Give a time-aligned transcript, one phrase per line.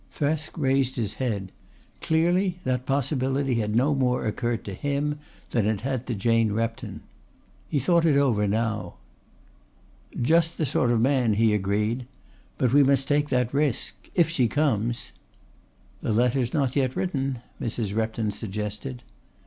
[0.11, 1.51] Thresk raised his head.
[2.01, 5.19] Clearly that possibility had no more occurred to him
[5.51, 7.01] than it had to Jane Repton.
[7.69, 8.95] He thought it over now.
[10.19, 12.07] "Just the sort of man," he agreed.
[12.57, 15.11] "But we must take that risk if she comes."
[16.01, 17.95] "The letter's not yet written," Mrs.
[17.95, 19.03] Repton suggested.